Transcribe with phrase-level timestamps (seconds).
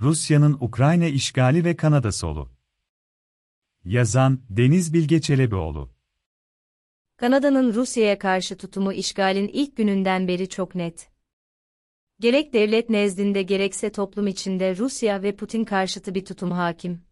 [0.00, 2.50] Rusya'nın Ukrayna işgali ve Kanada solu.
[3.84, 5.90] Yazan, Deniz Bilge Çelebioğlu.
[7.16, 11.08] Kanada'nın Rusya'ya karşı tutumu işgalin ilk gününden beri çok net.
[12.20, 17.02] Gerek devlet nezdinde gerekse toplum içinde Rusya ve Putin karşıtı bir tutum hakim.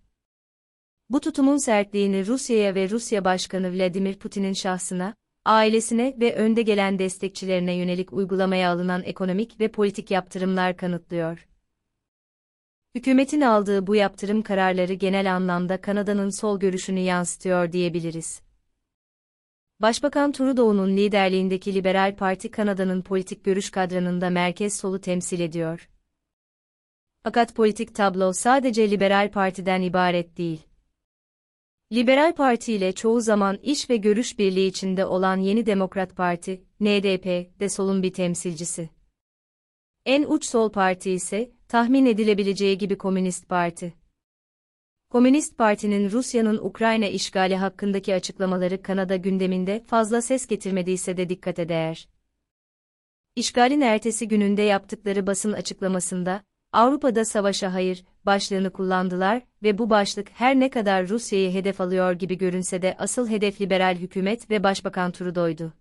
[1.10, 7.74] Bu tutumun sertliğini Rusya'ya ve Rusya Başkanı Vladimir Putin'in şahsına, ailesine ve önde gelen destekçilerine
[7.74, 11.46] yönelik uygulamaya alınan ekonomik ve politik yaptırımlar kanıtlıyor.
[12.94, 18.42] Hükümetin aldığı bu yaptırım kararları genel anlamda Kanada'nın sol görüşünü yansıtıyor diyebiliriz.
[19.80, 25.90] Başbakan Trudeau'nun liderliğindeki Liberal Parti Kanada'nın politik görüş kadranında merkez solu temsil ediyor.
[27.22, 30.66] Fakat politik tablo sadece Liberal Parti'den ibaret değil.
[31.92, 37.24] Liberal Parti ile çoğu zaman iş ve görüş birliği içinde olan Yeni Demokrat Parti, NDP,
[37.60, 38.90] de solun bir temsilcisi.
[40.06, 43.94] En uç sol parti ise, tahmin edilebileceği gibi Komünist Parti.
[45.10, 52.08] Komünist Parti'nin Rusya'nın Ukrayna işgali hakkındaki açıklamaları Kanada gündeminde fazla ses getirmediyse de dikkate değer.
[53.36, 60.60] İşgalin ertesi gününde yaptıkları basın açıklamasında, Avrupa'da savaşa hayır başlığını kullandılar ve bu başlık her
[60.60, 65.72] ne kadar Rusya'yı hedef alıyor gibi görünse de asıl hedef liberal hükümet ve Başbakan Trudeau'ydu.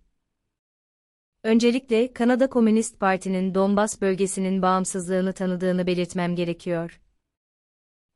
[1.44, 7.00] Öncelikle Kanada Komünist Parti'nin Donbas bölgesinin bağımsızlığını tanıdığını belirtmem gerekiyor.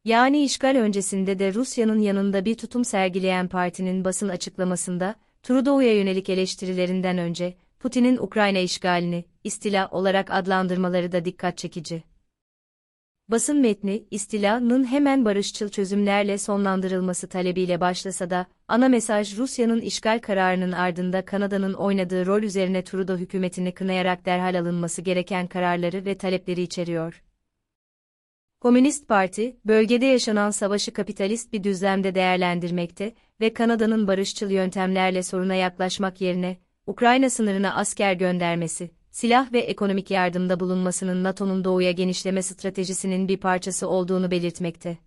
[0.04, 7.18] Yani işgal öncesinde de Rusya'nın yanında bir tutum sergileyen partinin basın açıklamasında, Trudeau'ya yönelik eleştirilerinden
[7.18, 12.02] önce, Putin'in Ukrayna işgalini, istila olarak adlandırmaları da dikkat çekici.
[13.28, 20.72] Basın metni, istilanın hemen barışçıl çözümlerle sonlandırılması talebiyle başlasa da, ana mesaj Rusya'nın işgal kararının
[20.72, 27.22] ardında Kanada'nın oynadığı rol üzerine Trudeau hükümetini kınayarak derhal alınması gereken kararları ve talepleri içeriyor.
[28.60, 36.20] Komünist Parti, bölgede yaşanan savaşı kapitalist bir düzlemde değerlendirmekte ve Kanada'nın barışçıl yöntemlerle soruna yaklaşmak
[36.20, 43.36] yerine, Ukrayna sınırına asker göndermesi, silah ve ekonomik yardımda bulunmasının NATO'nun doğuya genişleme stratejisinin bir
[43.36, 44.98] parçası olduğunu belirtmekte.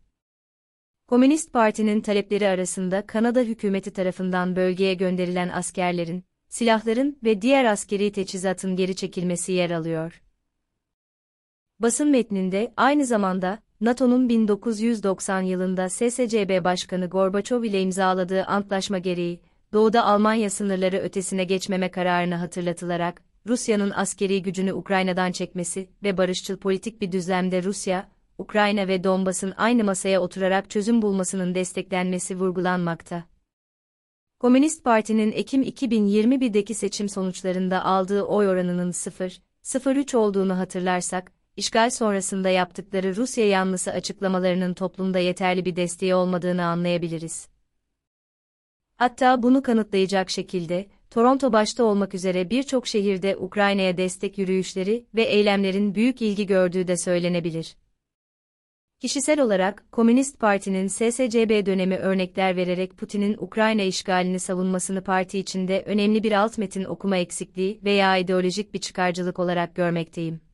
[1.08, 8.76] Komünist Parti'nin talepleri arasında Kanada hükümeti tarafından bölgeye gönderilen askerlerin, silahların ve diğer askeri teçhizatın
[8.76, 10.22] geri çekilmesi yer alıyor.
[11.80, 19.42] Basın metninde aynı zamanda NATO'nun 1990 yılında SSCB Başkanı Gorbaçov ile imzaladığı antlaşma gereği
[19.74, 27.02] Doğu'da Almanya sınırları ötesine geçmeme kararını hatırlatılarak Rusya'nın askeri gücünü Ukrayna'dan çekmesi ve barışçıl politik
[27.02, 33.24] bir düzlemde Rusya, Ukrayna ve Donbas'ın aynı masaya oturarak çözüm bulmasının desteklenmesi vurgulanmakta.
[34.40, 43.16] Komünist Parti'nin Ekim 2021'deki seçim sonuçlarında aldığı oy oranının 0,03 olduğunu hatırlarsak, işgal sonrasında yaptıkları
[43.16, 47.48] Rusya yanlısı açıklamalarının toplumda yeterli bir desteği olmadığını anlayabiliriz.
[48.96, 55.96] Hatta bunu kanıtlayacak şekilde, Toronto başta olmak üzere birçok şehirde Ukrayna'ya destek yürüyüşleri ve eylemlerin
[55.96, 57.76] büyük ilgi gördüğü de söylenebilir.
[59.00, 66.24] Kişisel olarak, Komünist Parti'nin SSCB dönemi örnekler vererek Putin'in Ukrayna işgalini savunmasını parti içinde önemli
[66.24, 70.51] bir alt metin okuma eksikliği veya ideolojik bir çıkarcılık olarak görmekteyim.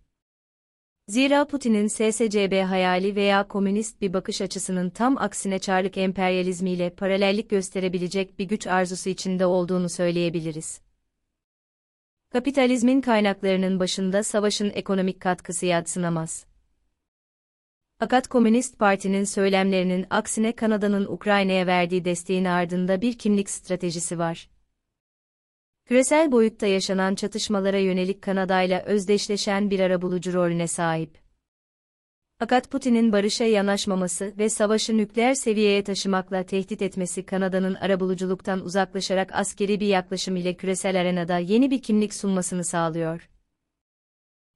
[1.10, 8.40] Zira Putin'in SSCB hayali veya komünist bir bakış açısının tam aksine çarlık emperyalizmiyle paralellik gösterebilecek
[8.40, 10.82] bir güç arzusu içinde olduğunu söyleyebiliriz.
[12.30, 16.46] Kapitalizmin kaynaklarının başında savaşın ekonomik katkısı yadsınamaz.
[18.00, 24.50] Fakat Komünist Parti'nin söylemlerinin aksine Kanada'nın Ukrayna'ya verdiği desteğin ardında bir kimlik stratejisi var.
[25.88, 31.18] Küresel boyutta yaşanan çatışmalara yönelik Kanada'yla özdeşleşen bir arabulucu rolüne sahip.
[32.40, 39.80] Fakat Putin'in barışa yanaşmaması ve savaşı nükleer seviyeye taşımakla tehdit etmesi Kanada'nın arabuluculuktan uzaklaşarak askeri
[39.80, 43.30] bir yaklaşım ile küresel arenada yeni bir kimlik sunmasını sağlıyor.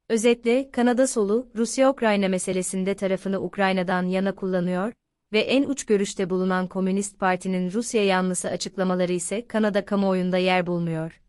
[0.10, 4.94] Özetle, Kanada solu, Rusya-Ukrayna meselesinde tarafını Ukrayna'dan yana kullanıyor
[5.34, 11.22] ve en uç görüşte bulunan Komünist Parti'nin Rusya yanlısı açıklamaları ise Kanada kamuoyunda yer bulmuyor.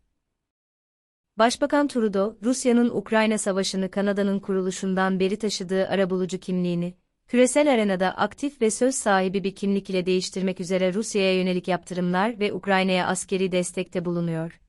[1.37, 6.93] Başbakan Trudeau, Rusya'nın Ukrayna Savaşı'nı Kanada'nın kuruluşundan beri taşıdığı arabulucu kimliğini,
[7.27, 12.53] küresel arenada aktif ve söz sahibi bir kimlik ile değiştirmek üzere Rusya'ya yönelik yaptırımlar ve
[12.53, 14.62] Ukrayna'ya askeri destekte bulunuyor.